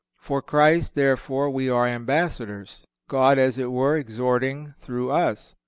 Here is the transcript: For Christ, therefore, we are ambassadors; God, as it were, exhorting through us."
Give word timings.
For 0.17 0.41
Christ, 0.41 0.95
therefore, 0.95 1.51
we 1.51 1.69
are 1.69 1.85
ambassadors; 1.85 2.87
God, 3.07 3.37
as 3.37 3.59
it 3.59 3.69
were, 3.71 3.95
exhorting 3.97 4.73
through 4.81 5.11
us." 5.11 5.55